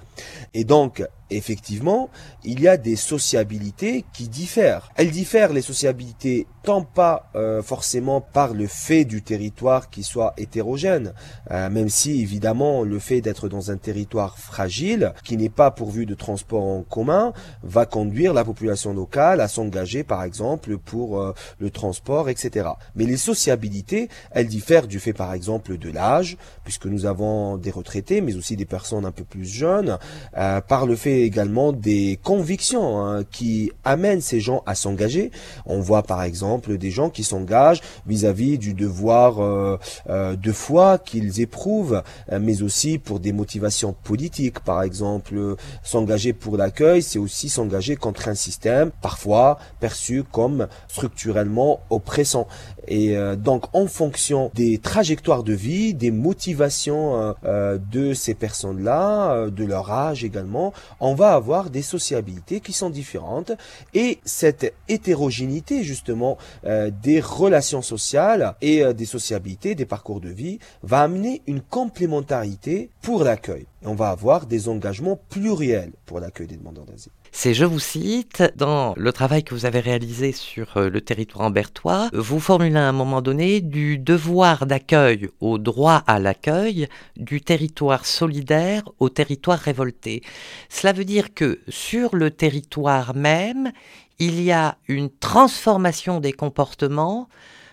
Et 0.53 0.63
donc, 0.63 1.03
effectivement, 1.29 2.09
il 2.43 2.61
y 2.61 2.67
a 2.67 2.77
des 2.77 2.95
sociabilités 2.95 4.05
qui 4.13 4.27
diffèrent. 4.27 4.89
Elles 4.95 5.11
diffèrent 5.11 5.53
les 5.53 5.61
sociabilités 5.61 6.47
tant 6.63 6.81
pas 6.81 7.29
euh, 7.35 7.63
forcément 7.63 8.19
par 8.19 8.53
le 8.53 8.67
fait 8.67 9.05
du 9.05 9.21
territoire 9.21 9.89
qui 9.89 10.03
soit 10.03 10.33
hétérogène, 10.35 11.13
euh, 11.51 11.69
même 11.69 11.87
si 11.87 12.21
évidemment 12.21 12.83
le 12.83 12.99
fait 12.99 13.21
d'être 13.21 13.47
dans 13.47 13.71
un 13.71 13.77
territoire 13.77 14.37
fragile, 14.37 15.13
qui 15.23 15.37
n'est 15.37 15.47
pas 15.47 15.71
pourvu 15.71 16.05
de 16.05 16.13
transport 16.13 16.63
en 16.63 16.83
commun, 16.83 17.31
va 17.63 17.85
conduire 17.85 18.33
la 18.33 18.43
population 18.43 18.93
locale 18.93 19.39
à 19.39 19.47
s'engager 19.47 20.03
par 20.03 20.23
exemple 20.23 20.77
pour 20.77 21.21
euh, 21.21 21.33
le 21.59 21.69
transport, 21.69 22.29
etc. 22.29 22.67
Mais 22.95 23.05
les 23.05 23.15
sociabilités, 23.15 24.09
elles 24.31 24.47
diffèrent 24.47 24.87
du 24.87 24.99
fait 24.99 25.13
par 25.13 25.33
exemple 25.33 25.77
de 25.77 25.89
l'âge, 25.89 26.35
puisque 26.65 26.87
nous 26.87 27.05
avons 27.05 27.55
des 27.55 27.71
retraités, 27.71 28.19
mais 28.19 28.35
aussi 28.35 28.57
des 28.57 28.65
personnes 28.65 29.05
un 29.05 29.11
peu 29.11 29.23
plus 29.23 29.45
jeunes, 29.45 29.97
par 30.33 30.85
le 30.85 30.95
fait 30.97 31.16
également 31.21 31.71
des 31.71 32.19
convictions 32.23 32.99
hein, 33.05 33.23
qui 33.23 33.71
amènent 33.83 34.21
ces 34.21 34.39
gens 34.39 34.63
à 34.65 34.75
s'engager. 34.75 35.31
On 35.65 35.79
voit 35.79 36.03
par 36.03 36.23
exemple 36.23 36.77
des 36.77 36.91
gens 36.91 37.09
qui 37.09 37.23
s'engagent 37.23 37.81
vis-à-vis 38.05 38.57
du 38.57 38.73
devoir 38.73 39.41
euh, 39.41 39.77
euh, 40.09 40.35
de 40.35 40.51
foi 40.51 40.97
qu'ils 40.97 41.41
éprouvent, 41.41 42.01
euh, 42.31 42.39
mais 42.41 42.61
aussi 42.61 42.97
pour 42.97 43.19
des 43.19 43.31
motivations 43.31 43.93
politiques. 44.03 44.59
Par 44.59 44.83
exemple, 44.83 45.55
s'engager 45.83 46.33
pour 46.33 46.57
l'accueil, 46.57 47.01
c'est 47.01 47.19
aussi 47.19 47.49
s'engager 47.49 47.95
contre 47.95 48.27
un 48.27 48.35
système 48.35 48.91
parfois 49.01 49.57
perçu 49.79 50.23
comme 50.31 50.67
structurellement 50.87 51.81
oppressant. 51.89 52.47
Et 52.87 53.17
donc, 53.37 53.65
en 53.75 53.87
fonction 53.87 54.49
des 54.55 54.77
trajectoires 54.77 55.43
de 55.43 55.51
vie, 55.51 55.93
des 55.93 56.11
motivations 56.11 57.35
de 57.43 58.13
ces 58.13 58.33
personnes-là, 58.33 59.49
de 59.49 59.65
leur 59.65 59.91
âge 59.91 60.23
également, 60.23 60.71
va 61.13 61.33
avoir 61.33 61.69
des 61.69 61.81
sociabilités 61.81 62.59
qui 62.59 62.73
sont 62.73 62.89
différentes 62.89 63.51
et 63.93 64.19
cette 64.25 64.73
hétérogénéité 64.87 65.83
justement 65.83 66.37
euh, 66.65 66.91
des 67.03 67.19
relations 67.19 67.81
sociales 67.81 68.55
et 68.61 68.83
euh, 68.83 68.93
des 68.93 69.05
sociabilités, 69.05 69.75
des 69.75 69.85
parcours 69.85 70.21
de 70.21 70.29
vie 70.29 70.59
va 70.83 71.01
amener 71.01 71.41
une 71.47 71.61
complémentarité 71.61 72.89
pour 73.01 73.23
l'accueil. 73.23 73.65
On 73.83 73.95
va 73.95 74.09
avoir 74.09 74.45
des 74.45 74.69
engagements 74.69 75.19
pluriels 75.29 75.91
pour 76.05 76.19
l'accueil 76.19 76.47
des 76.47 76.57
demandeurs 76.57 76.85
d'asile. 76.85 77.11
C'est, 77.31 77.53
je 77.53 77.65
vous 77.65 77.79
cite, 77.79 78.43
dans 78.55 78.93
le 78.97 79.11
travail 79.11 79.43
que 79.43 79.53
vous 79.53 79.65
avez 79.65 79.79
réalisé 79.79 80.31
sur 80.31 80.77
euh, 80.77 80.89
le 80.89 81.01
territoire 81.01 81.45
ambertois, 81.45 82.09
vous 82.13 82.39
formulez 82.39 82.75
à 82.75 82.87
un 82.87 82.93
moment 82.93 83.21
donné 83.21 83.61
du 83.61 83.97
devoir 83.97 84.65
d'accueil 84.65 85.29
au 85.39 85.57
droit 85.57 86.03
à 86.07 86.19
l'accueil, 86.19 86.87
du 87.15 87.41
territoire 87.41 88.05
solidaire 88.05 88.83
au 88.99 89.09
territoire 89.09 89.59
révolté. 89.59 90.23
Cela 90.69 90.93
veut 90.93 91.05
dire 91.05 91.33
que 91.33 91.59
sur 91.67 92.15
le 92.15 92.31
territoire 92.31 93.15
même, 93.15 93.71
il 94.19 94.41
y 94.41 94.51
a 94.51 94.77
une 94.87 95.09
transformation 95.09 96.19
des 96.19 96.33
comportements 96.33 97.29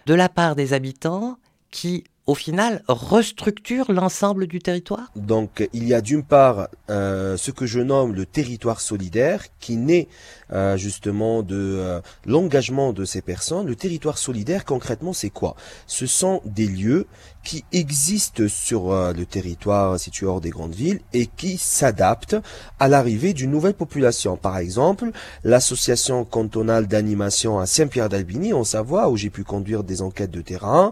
de 0.07 0.15
la 0.15 0.29
part 0.29 0.57
des 0.57 0.73
habitants 0.73 1.39
qui 1.71 2.05
au 2.27 2.35
final, 2.35 2.83
restructure 2.89 3.93
l'ensemble 3.93 4.47
du 4.47 4.59
territoire? 4.59 5.11
Donc, 5.15 5.69
il 5.75 5.87
y 5.87 5.93
a 5.93 6.01
d'une 6.01 6.23
part 6.23 6.69
euh, 6.89 7.37
ce 7.37 7.51
que 7.51 7.67
je 7.67 7.81
nomme 7.81 8.15
le 8.15 8.25
territoire 8.25 8.81
solidaire, 8.81 9.45
qui 9.61 9.77
naît 9.77 10.09
euh, 10.53 10.79
justement 10.79 11.43
de 11.43 11.57
euh, 11.57 12.01
l'engagement 12.25 12.95
de 12.95 13.05
ces 13.05 13.21
personnes. 13.21 13.67
Le 13.67 13.77
territoire 13.77 14.17
solidaire, 14.17 14.65
concrètement, 14.65 15.13
c'est 15.13 15.29
quoi? 15.29 15.55
Ce 15.87 16.07
sont 16.07 16.41
des 16.47 16.67
lieux 16.67 17.07
qui 17.45 17.63
existent 17.73 18.49
sur 18.49 18.91
le 18.91 19.25
territoire 19.27 20.01
situé 20.01 20.25
hors 20.25 20.41
des 20.41 20.49
grandes 20.49 20.75
villes 20.75 21.01
et 21.13 21.27
qui 21.27 21.59
s'adaptent 21.59 22.37
à 22.81 22.89
l'arrivée 22.89 23.35
d'une 23.35 23.51
nouvelle 23.51 23.75
population. 23.75 24.39
Par 24.39 24.57
exemple, 24.57 25.11
l'association 25.43 26.25
cantonale 26.25 26.87
d'animation 26.87 27.59
à 27.59 27.67
Saint-Pierre-d'Albini, 27.67 28.55
en 28.55 28.65
Savoie, 28.65 29.11
où 29.11 29.19
j'ai 29.19 29.29
pu 29.29 29.45
conduire 29.45 29.85
des 29.85 30.01
enquêtes 30.01 30.31
de 30.31 30.41
terrain, 30.41 30.91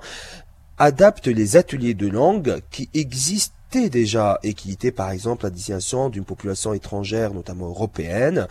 adapte 0.78 1.26
les 1.26 1.56
ateliers 1.56 1.94
de 1.94 2.08
langue 2.08 2.60
qui 2.70 2.88
existaient 2.94 3.88
déjà 3.88 4.38
et 4.42 4.54
qui 4.54 4.70
étaient 4.72 4.92
par 4.92 5.10
exemple 5.10 5.44
la 5.44 5.50
destination 5.50 6.08
d'une 6.08 6.24
population 6.24 6.74
étrangère, 6.74 7.32
notamment 7.32 7.68
européenne, 7.68 8.46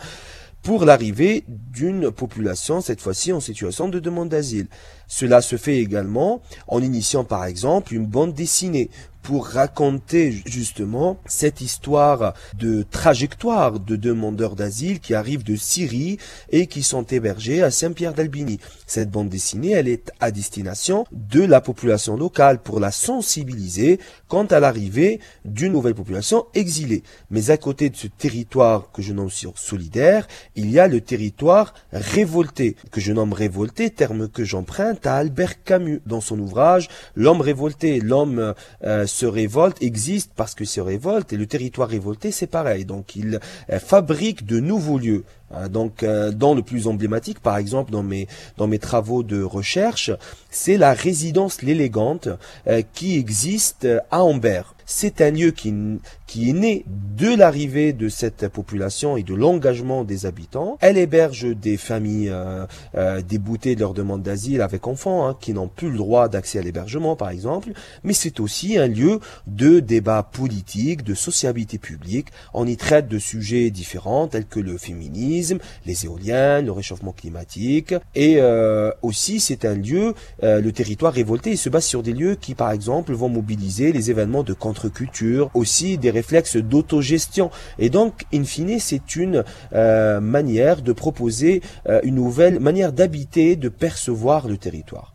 pour 0.62 0.84
l'arrivée 0.84 1.44
d'une 1.48 2.10
population, 2.10 2.80
cette 2.80 3.00
fois-ci 3.00 3.32
en 3.32 3.40
situation 3.40 3.88
de 3.88 3.98
demande 3.98 4.28
d'asile. 4.28 4.68
Cela 5.14 5.42
se 5.42 5.56
fait 5.56 5.76
également 5.76 6.40
en 6.68 6.82
initiant 6.82 7.22
par 7.22 7.44
exemple 7.44 7.92
une 7.92 8.06
bande 8.06 8.32
dessinée 8.32 8.88
pour 9.22 9.46
raconter 9.46 10.42
justement 10.46 11.18
cette 11.26 11.60
histoire 11.60 12.34
de 12.58 12.82
trajectoire 12.82 13.78
de 13.78 13.96
demandeurs 13.96 14.56
d'asile 14.56 15.00
qui 15.00 15.14
arrivent 15.14 15.44
de 15.44 15.56
Syrie 15.56 16.18
et 16.50 16.66
qui 16.66 16.82
sont 16.82 17.04
hébergés 17.04 17.62
à 17.62 17.70
Saint-Pierre 17.70 18.14
d'Albini. 18.14 18.58
Cette 18.86 19.10
bande 19.10 19.28
dessinée, 19.28 19.70
elle 19.70 19.88
est 19.88 20.10
à 20.20 20.30
destination 20.30 21.04
de 21.12 21.42
la 21.42 21.60
population 21.60 22.16
locale 22.16 22.60
pour 22.60 22.80
la 22.80 22.90
sensibiliser 22.90 24.00
quant 24.28 24.44
à 24.46 24.60
l'arrivée 24.60 25.20
d'une 25.44 25.72
nouvelle 25.72 25.94
population 25.94 26.46
exilée. 26.54 27.04
Mais 27.30 27.50
à 27.50 27.56
côté 27.56 27.90
de 27.90 27.96
ce 27.96 28.08
territoire 28.08 28.90
que 28.92 29.02
je 29.02 29.12
nomme 29.12 29.30
sur 29.30 29.58
solidaire, 29.58 30.26
il 30.56 30.70
y 30.70 30.80
a 30.80 30.88
le 30.88 31.00
territoire 31.00 31.74
révolté, 31.92 32.76
que 32.90 33.00
je 33.00 33.12
nomme 33.12 33.32
révolté, 33.32 33.90
terme 33.90 34.28
que 34.28 34.44
j'emprunte 34.44 35.01
Albert 35.06 35.62
Camus 35.64 36.00
dans 36.06 36.20
son 36.20 36.38
ouvrage 36.38 36.88
L'homme 37.14 37.40
révolté. 37.40 38.00
L'homme 38.00 38.54
euh, 38.84 39.06
se 39.06 39.26
révolte, 39.26 39.82
existe 39.82 40.32
parce 40.34 40.54
que 40.54 40.64
se 40.64 40.80
révolte, 40.80 41.32
et 41.32 41.36
le 41.36 41.46
territoire 41.46 41.88
révolté, 41.88 42.30
c'est 42.30 42.46
pareil. 42.46 42.84
Donc 42.84 43.16
il 43.16 43.40
euh, 43.70 43.78
fabrique 43.78 44.46
de 44.46 44.60
nouveaux 44.60 44.98
lieux. 44.98 45.24
Hein, 45.54 45.68
donc, 45.68 46.02
euh, 46.02 46.30
dans 46.30 46.54
le 46.54 46.62
plus 46.62 46.86
emblématique, 46.86 47.40
par 47.40 47.56
exemple, 47.56 47.90
dans 47.90 48.02
mes 48.02 48.26
dans 48.56 48.66
mes 48.66 48.78
travaux 48.78 49.22
de 49.22 49.42
recherche, 49.42 50.10
c'est 50.50 50.76
la 50.76 50.92
résidence 50.92 51.62
l'élégante 51.62 52.28
euh, 52.66 52.82
qui 52.92 53.18
existe 53.18 53.88
à 54.10 54.22
Ambert. 54.22 54.74
C'est 54.84 55.20
un 55.20 55.30
lieu 55.30 55.52
qui, 55.52 55.72
qui 56.32 56.48
est 56.48 56.54
né 56.54 56.84
de 56.88 57.34
l'arrivée 57.34 57.92
de 57.92 58.08
cette 58.08 58.48
population 58.48 59.18
et 59.18 59.22
de 59.22 59.34
l'engagement 59.34 60.02
des 60.02 60.24
habitants. 60.24 60.78
Elle 60.80 60.96
héberge 60.96 61.54
des 61.54 61.76
familles 61.76 62.30
euh, 62.30 62.64
euh, 62.94 63.20
déboutées 63.20 63.74
de 63.74 63.80
leur 63.80 63.92
demande 63.92 64.22
d'asile 64.22 64.62
avec 64.62 64.86
enfants, 64.86 65.28
hein, 65.28 65.36
qui 65.38 65.52
n'ont 65.52 65.68
plus 65.68 65.90
le 65.90 65.98
droit 65.98 66.28
d'accès 66.28 66.58
à 66.58 66.62
l'hébergement, 66.62 67.16
par 67.16 67.28
exemple. 67.28 67.72
Mais 68.02 68.14
c'est 68.14 68.40
aussi 68.40 68.78
un 68.78 68.86
lieu 68.86 69.20
de 69.46 69.80
débat 69.80 70.22
politique, 70.22 71.04
de 71.04 71.12
sociabilité 71.12 71.76
publique. 71.76 72.28
On 72.54 72.66
y 72.66 72.78
traite 72.78 73.08
de 73.08 73.18
sujets 73.18 73.70
différents 73.70 74.26
tels 74.26 74.46
que 74.46 74.60
le 74.60 74.78
féminisme, 74.78 75.41
les 75.86 76.04
éoliennes, 76.04 76.66
le 76.66 76.72
réchauffement 76.72 77.12
climatique. 77.12 77.94
Et 78.14 78.36
euh, 78.38 78.90
aussi, 79.02 79.40
c'est 79.40 79.64
un 79.64 79.74
lieu, 79.74 80.14
le 80.42 80.70
territoire 80.70 81.12
révolté, 81.12 81.50
il 81.50 81.58
se 81.58 81.68
base 81.68 81.84
sur 81.84 82.02
des 82.02 82.12
lieux 82.12 82.34
qui, 82.34 82.54
par 82.54 82.70
exemple, 82.72 83.12
vont 83.12 83.28
mobiliser 83.28 83.92
les 83.92 84.10
événements 84.10 84.42
de 84.42 84.52
contre-culture, 84.52 85.50
aussi 85.54 85.98
des 85.98 86.10
réflexes 86.10 86.56
d'autogestion. 86.56 87.50
Et 87.78 87.90
donc, 87.90 88.22
in 88.32 88.44
fine, 88.44 88.78
c'est 88.78 89.16
une 89.16 89.44
euh, 89.72 90.20
manière 90.20 90.82
de 90.82 90.92
proposer 90.92 91.62
euh, 91.88 92.00
une 92.02 92.16
nouvelle 92.16 92.60
manière 92.60 92.92
d'habiter, 92.92 93.56
de 93.56 93.68
percevoir 93.68 94.48
le 94.48 94.56
territoire. 94.56 95.14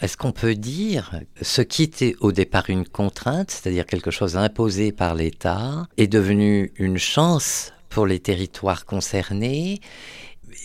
Est-ce 0.00 0.16
qu'on 0.16 0.32
peut 0.32 0.56
dire 0.56 1.20
ce 1.40 1.62
qui 1.62 1.84
était 1.84 2.14
au 2.20 2.32
départ 2.32 2.64
une 2.68 2.86
contrainte, 2.86 3.52
c'est-à-dire 3.52 3.86
quelque 3.86 4.10
chose 4.10 4.36
imposé 4.36 4.90
par 4.90 5.14
l'État, 5.14 5.86
est 5.96 6.08
devenu 6.08 6.72
une 6.76 6.98
chance 6.98 7.72
pour 7.92 8.06
les 8.06 8.20
territoires 8.20 8.84
concernés 8.86 9.80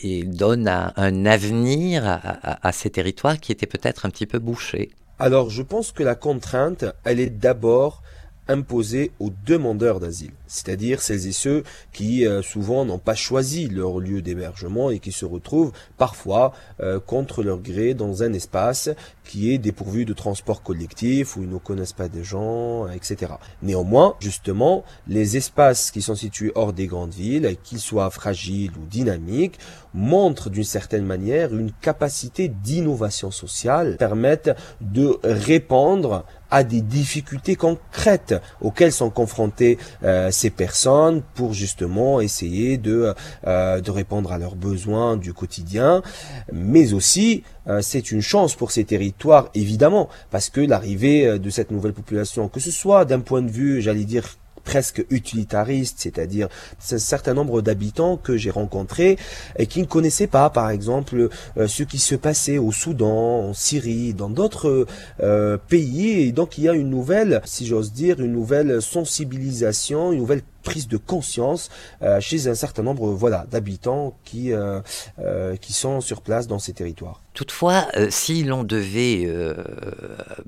et 0.04 0.24
donne 0.24 0.68
un 0.68 1.26
avenir 1.26 2.20
à 2.44 2.72
ces 2.72 2.90
territoires 2.90 3.40
qui 3.40 3.52
étaient 3.52 3.68
peut-être 3.68 4.06
un 4.06 4.10
petit 4.10 4.26
peu 4.26 4.40
bouchés. 4.40 4.90
Alors 5.20 5.50
je 5.50 5.64
pense 5.64 5.92
que 5.92 6.04
la 6.04 6.16
contrainte, 6.16 6.86
elle 7.04 7.20
est 7.20 7.30
d'abord 7.30 8.04
imposée 8.48 9.12
aux 9.20 9.32
demandeurs 9.46 10.00
d'asile 10.00 10.32
c'est-à-dire 10.48 11.02
celles 11.02 11.28
et 11.28 11.32
ceux 11.32 11.64
qui 11.94 12.26
euh, 12.26 12.42
souvent 12.42 12.86
n'ont 12.86 12.98
pas 12.98 13.16
choisi 13.16 13.68
leur 13.68 14.00
lieu 14.00 14.22
d'hébergement 14.22 14.90
et 14.90 15.00
qui 15.00 15.12
se 15.12 15.26
retrouvent 15.26 15.72
parfois 15.98 16.54
euh, 16.80 17.00
contre 17.00 17.44
leur 17.44 17.60
gré 17.60 17.94
dans 17.94 18.24
un 18.24 18.34
espace 18.34 18.90
qui 19.26 19.52
est 19.52 19.58
dépourvu 19.58 20.06
de 20.06 20.14
transport 20.14 20.64
collectif 20.64 21.36
où 21.36 21.44
ils 21.44 21.50
ne 21.50 21.58
connaissent 21.58 21.94
pas 21.94 22.08
des 22.08 22.24
gens, 22.24 22.88
etc. 22.88 23.34
Néanmoins, 23.62 24.16
justement, 24.20 24.86
les 25.08 25.36
espaces 25.36 25.92
qui 25.92 26.02
sont 26.02 26.16
situés 26.16 26.54
hors 26.56 26.72
des 26.72 26.88
grandes 26.88 27.14
villes, 27.14 27.58
qu'ils 27.64 27.80
soient 27.80 28.10
fragiles 28.10 28.72
ou 28.82 28.86
dynamiques, 28.86 29.60
montrent 29.94 30.50
d'une 30.50 30.64
certaine 30.64 31.06
manière 31.06 31.54
une 31.54 31.72
capacité 31.74 32.48
d'innovation 32.48 33.32
sociale, 33.32 33.98
permettent 33.98 34.56
de 34.80 35.20
répondre 35.24 36.24
à 36.52 36.64
des 36.64 36.82
difficultés 36.82 37.56
concrètes 37.56 38.36
auxquelles 38.62 38.92
sont 38.92 39.10
confrontés 39.10 39.78
euh, 40.04 40.32
ces 40.32 40.50
personnes 40.50 41.22
pour 41.36 41.54
justement 41.54 42.22
essayer 42.22 42.78
de, 42.78 43.14
euh, 43.46 43.82
de 43.82 43.92
répondre 43.92 44.32
à 44.32 44.38
leurs 44.38 44.56
besoins 44.56 45.18
du 45.18 45.34
quotidien, 45.34 46.02
mais 46.52 46.94
aussi 46.94 47.44
euh, 47.68 47.82
c'est 47.82 48.12
une 48.12 48.22
chance 48.22 48.56
pour 48.56 48.72
ces 48.72 48.86
territoires 48.86 49.50
évidemment 49.54 50.10
parce 50.32 50.50
que 50.50 50.62
l'arrivée 50.62 51.40
de 51.40 51.50
cette 51.50 51.72
nouvelle 51.72 51.94
population, 51.94 52.48
que 52.48 52.60
ce 52.60 52.72
soit 52.72 53.06
d'un 53.06 53.20
point 53.20 53.42
de 53.42 53.52
vue, 53.52 53.82
j'allais 53.82 54.06
dire 54.06 54.38
presque 54.68 55.06
utilitariste, 55.10 55.96
c'est-à-dire 56.00 56.50
un 56.92 56.98
certain 56.98 57.34
nombre 57.34 57.62
d'habitants 57.62 58.18
que 58.18 58.36
j'ai 58.36 58.52
rencontrés 58.52 59.18
et 59.58 59.66
qui 59.66 59.80
ne 59.80 59.86
connaissaient 59.86 60.28
pas, 60.28 60.50
par 60.50 60.70
exemple, 60.70 61.30
euh, 61.58 61.68
ce 61.68 61.84
qui 61.84 62.00
se 62.00 62.16
passait 62.16 62.58
au 62.58 62.74
Soudan, 62.74 63.48
en 63.48 63.54
Syrie, 63.54 64.14
dans 64.14 64.30
d'autres 64.30 64.86
euh, 65.22 65.58
pays. 65.70 66.28
Et 66.28 66.32
donc 66.34 66.58
il 66.58 66.66
y 66.66 66.70
a 66.70 66.74
une 66.74 66.90
nouvelle, 66.90 67.42
si 67.46 67.66
j'ose 67.66 67.94
dire, 67.94 68.20
une 68.20 68.34
nouvelle 68.34 68.82
sensibilisation, 68.82 70.12
une 70.12 70.20
nouvelle 70.20 70.44
prise 70.68 70.90
de 70.90 70.98
conscience 70.98 71.70
euh, 72.02 72.20
chez 72.20 72.50
un 72.50 72.56
certain 72.56 72.84
nombre 72.84 73.08
voilà 73.12 73.46
d'habitants 73.50 74.18
qui 74.26 74.52
euh, 74.52 74.82
euh, 75.20 75.56
qui 75.56 75.72
sont 75.72 76.02
sur 76.02 76.22
place 76.22 76.46
dans 76.48 76.60
ces 76.60 76.74
territoires. 76.74 77.22
Toutefois, 77.34 77.86
si 78.10 78.44
l'on 78.44 78.64
devait 78.64 79.32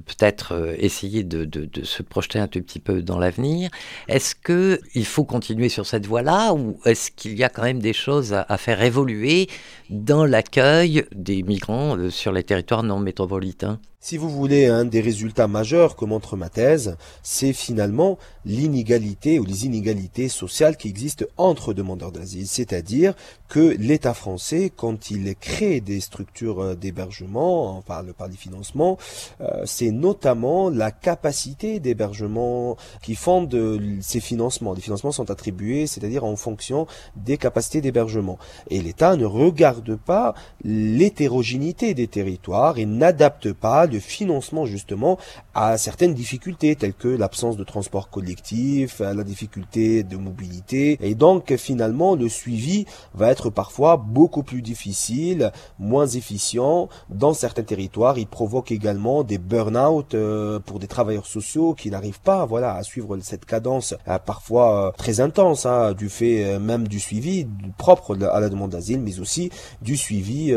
peut-être 0.07 0.73
essayer 0.79 1.23
de, 1.23 1.45
de, 1.45 1.83
se 1.83 2.01
projeter 2.01 2.39
un 2.39 2.47
tout 2.47 2.59
petit 2.63 2.79
peu 2.79 3.03
dans 3.03 3.19
l'avenir, 3.19 3.69
est-ce 4.07 4.33
que 4.33 4.81
il 4.95 5.05
faut 5.05 5.23
continuer 5.23 5.69
sur 5.69 5.85
cette 5.85 6.07
voie-là 6.07 6.53
ou 6.53 6.79
est-ce 6.85 7.11
qu'il 7.11 7.37
y 7.37 7.43
a 7.43 7.49
quand 7.49 7.61
même 7.61 7.79
des 7.79 7.93
choses 7.93 8.33
à, 8.33 8.43
à 8.49 8.57
faire 8.57 8.81
évoluer 8.81 9.47
dans 9.91 10.25
l'accueil 10.25 11.05
des 11.13 11.43
migrants 11.43 12.09
sur 12.09 12.31
les 12.31 12.43
territoires 12.43 12.81
non 12.81 12.97
métropolitains? 12.97 13.79
Si 14.01 14.15
vous 14.15 14.29
voulez, 14.29 14.65
un 14.65 14.85
des 14.85 15.01
résultats 15.01 15.49
majeurs 15.49 15.97
que 15.97 16.05
montre 16.05 16.37
ma 16.37 16.47
thèse, 16.47 16.95
c'est 17.21 17.51
finalement 17.51 18.17
l'inégalité 18.45 19.39
ou 19.39 19.43
les 19.43 19.65
inégalités 19.65 20.08
sociales 20.27 20.77
qui 20.77 20.87
existent 20.87 21.25
entre 21.37 21.73
demandeurs 21.73 22.11
d'asile. 22.11 22.47
C'est-à-dire 22.47 23.13
que 23.47 23.75
l'État 23.79 24.13
français, 24.13 24.71
quand 24.75 25.11
il 25.11 25.35
crée 25.35 25.81
des 25.81 25.99
structures 25.99 26.61
euh, 26.61 26.75
d'hébergement, 26.75 27.77
on 27.77 27.81
parle 27.81 28.13
par 28.13 28.29
des 28.29 28.37
financements, 28.37 28.97
euh, 29.41 29.63
c'est 29.65 29.91
notamment 29.91 30.69
la 30.69 30.91
capacité 30.91 31.79
d'hébergement 31.79 32.77
qui 33.01 33.15
fonde 33.15 33.79
ces 34.01 34.19
financements. 34.19 34.73
Les 34.73 34.81
financements 34.81 35.11
sont 35.11 35.31
attribués, 35.31 35.87
c'est-à-dire 35.87 36.23
en 36.23 36.35
fonction 36.35 36.87
des 37.15 37.37
capacités 37.37 37.81
d'hébergement. 37.81 38.37
Et 38.69 38.81
l'État 38.81 39.15
ne 39.15 39.25
regarde 39.25 39.95
pas 39.95 40.33
l'hétérogénéité 40.63 41.93
des 41.93 42.07
territoires 42.07 42.77
et 42.77 42.85
n'adapte 42.85 43.53
pas 43.53 43.87
de 43.87 43.99
financement 43.99 44.65
justement 44.65 45.17
à 45.53 45.77
certaines 45.77 46.13
difficultés 46.13 46.75
telles 46.75 46.93
que 46.93 47.07
l'absence 47.07 47.57
de 47.57 47.63
transport 47.63 48.09
collectif, 48.09 48.99
la 48.99 49.23
difficulté 49.23 49.98
de 50.03 50.17
mobilité 50.17 50.97
et 51.01 51.15
donc 51.15 51.55
finalement 51.55 52.15
le 52.15 52.29
suivi 52.29 52.85
va 53.13 53.29
être 53.31 53.49
parfois 53.49 53.97
beaucoup 53.97 54.43
plus 54.43 54.61
difficile, 54.61 55.51
moins 55.79 56.07
efficient 56.07 56.89
dans 57.09 57.33
certains 57.33 57.63
territoires. 57.63 58.17
Il 58.17 58.27
provoque 58.27 58.71
également 58.71 59.23
des 59.23 59.37
burn-out 59.37 60.13
euh, 60.13 60.59
pour 60.59 60.79
des 60.79 60.87
travailleurs 60.87 61.25
sociaux 61.25 61.73
qui 61.73 61.89
n'arrivent 61.89 62.21
pas 62.21 62.45
voilà 62.45 62.75
à 62.75 62.83
suivre 62.83 63.17
cette 63.21 63.45
cadence 63.45 63.95
euh, 64.07 64.19
parfois 64.19 64.87
euh, 64.87 64.91
très 64.97 65.19
intense 65.19 65.65
hein, 65.65 65.93
du 65.93 66.09
fait 66.09 66.59
même 66.59 66.87
du 66.87 66.99
suivi 66.99 67.47
propre 67.77 68.17
à 68.25 68.39
la 68.39 68.49
demande 68.49 68.71
d'asile 68.71 69.01
mais 69.01 69.19
aussi 69.19 69.49
du 69.81 69.97
suivi 69.97 70.53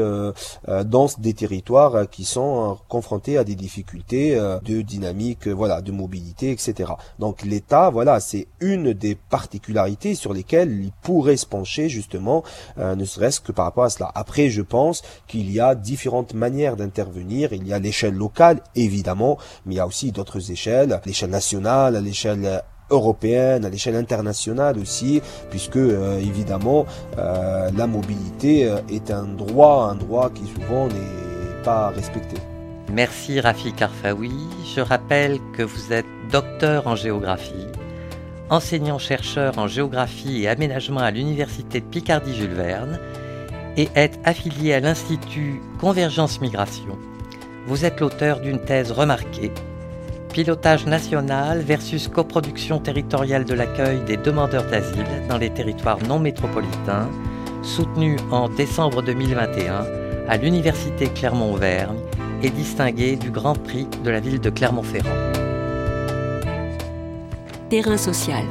dans 0.67 1.07
des 1.19 1.35
territoires 1.35 2.09
qui 2.11 2.25
sont 2.25 2.79
confrontés 2.89 3.39
à 3.39 3.45
des 3.45 3.55
difficultés 3.55 4.35
de 4.65 4.83
dynamique, 4.83 5.49
voilà, 5.49 5.81
de 5.81 5.93
mobilité, 5.93 6.51
etc. 6.51 6.93
Donc 7.19 7.43
l'État, 7.43 7.91
voilà, 7.91 8.21
c'est 8.21 8.47
une 8.61 8.93
des 8.93 9.15
particularités 9.33 10.15
sur 10.15 10.35
lesquelles 10.35 10.73
il 10.85 10.93
pourrait 11.03 11.39
se 11.39 11.47
pencher 11.47 11.89
justement, 11.89 12.45
euh, 12.79 12.95
ne 12.95 13.07
serait-ce 13.07 13.41
que 13.41 13.51
par 13.51 13.65
rapport 13.65 13.85
à 13.85 13.91
cela. 13.91 14.13
Après, 14.15 14.51
je 14.51 14.61
pense 14.61 15.03
qu'il 15.27 15.51
y 15.51 15.59
a 15.59 15.75
différentes 15.75 16.35
manières 16.35 16.77
d'intervenir. 16.77 17.55
Il 17.55 17.67
y 17.67 17.73
a 17.73 17.79
l'échelle 17.79 18.15
locale, 18.15 18.61
évidemment, 18.77 19.39
mais 19.65 19.75
il 19.75 19.79
y 19.79 19.81
a 19.81 19.87
aussi 19.87 20.13
d'autres 20.13 20.53
échelles, 20.53 21.01
l'échelle 21.07 21.31
nationale, 21.31 21.95
l'échelle 22.05 22.63
européenne, 22.91 23.65
à 23.65 23.71
l'échelle 23.71 23.97
internationale 23.97 24.79
aussi, 24.79 25.23
puisque 25.49 25.85
évidemment 26.31 26.85
la 27.17 27.87
mobilité 27.87 28.71
est 28.91 29.11
un 29.11 29.25
droit, 29.25 29.89
un 29.91 29.95
droit 29.95 30.29
qui 30.29 30.45
souvent 30.55 30.89
n'est 30.89 31.63
pas 31.65 31.89
respecté. 31.89 32.37
Merci 32.93 33.41
Rafi 33.41 33.73
Karfaoui. 33.73 34.33
Je 34.75 34.83
rappelle 34.83 35.39
que 35.57 35.63
vous 35.63 35.93
êtes 35.95 36.05
docteur 36.31 36.87
en 36.87 36.97
géographie, 36.97 37.67
enseignant-chercheur 38.53 39.59
en 39.59 39.67
géographie 39.67 40.43
et 40.43 40.49
aménagement 40.49 41.01
à 41.01 41.11
l'Université 41.11 41.81
de 41.81 41.87
Picardie-Jules 41.87 42.53
Verne 42.53 43.01
et 43.79 43.89
êtes 43.95 44.21
affilié 44.25 44.75
à 44.75 44.81
l'Institut 44.81 45.63
Convergence 45.81 46.41
Migration. 46.43 46.99
Vous 47.67 47.87
êtes 47.87 47.99
l'auteur 48.01 48.41
d'une 48.41 48.61
thèse 48.61 48.93
remarquée 48.93 49.51
Pilotage 50.35 50.87
national 50.87 51.61
versus 51.61 52.09
coproduction 52.09 52.79
territoriale 52.79 53.45
de 53.45 53.55
l'accueil 53.55 54.01
des 54.05 54.19
demandeurs 54.19 54.67
d'asile 54.67 55.27
dans 55.29 55.39
les 55.39 55.51
territoires 55.51 56.03
non 56.07 56.19
métropolitains, 56.19 57.11
soutenue 57.63 58.17
en 58.31 58.49
décembre 58.49 59.03
2021 59.03 59.87
à 60.29 60.37
l'Université 60.37 61.07
Clermont-Auvergne 61.07 61.99
et 62.43 62.51
distingué 62.51 63.17
du 63.17 63.31
Grand 63.31 63.55
Prix 63.55 63.87
de 64.05 64.11
la 64.11 64.21
ville 64.21 64.41
de 64.41 64.51
Clermont-Ferrand. 64.51 65.32
Terrain 67.73 67.97
social. 67.97 68.45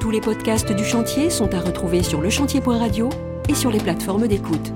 Tous 0.00 0.10
les 0.10 0.20
podcasts 0.20 0.72
du 0.72 0.84
chantier 0.84 1.30
sont 1.30 1.54
à 1.54 1.60
retrouver 1.60 2.02
sur 2.02 2.20
lechantier.radio 2.20 3.10
et 3.48 3.54
sur 3.54 3.70
les 3.70 3.78
plateformes 3.78 4.26
d'écoute. 4.26 4.72